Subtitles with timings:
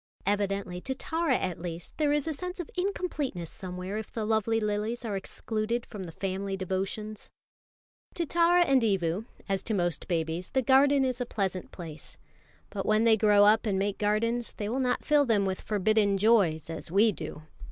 [0.25, 4.59] Evidently to Tara at least there is a sense of incompleteness somewhere if the lovely
[4.59, 7.29] lilies are excluded from the family devotions.
[8.15, 12.17] To Tara and to Evu, as to most babies, the garden is a pleasant place.
[12.71, 16.17] But when they grow up and make gardens, they will not fill them with forbidden
[16.17, 17.43] joys as we do.